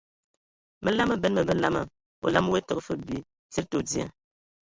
Məlam 0.83 1.07
məben 1.09 1.33
a 1.39 1.41
ngabə 1.41 1.53
lamaŋ, 1.61 1.85
olam 2.25 2.45
woe 2.51 2.61
təgə 2.67 2.81
fəg 2.87 2.99
bi 3.07 3.17
tsid 3.51 3.65
tɔ 3.71 3.77
dzia. 3.87 4.07